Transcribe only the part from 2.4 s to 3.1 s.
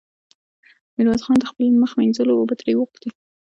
ترې وغوښتې.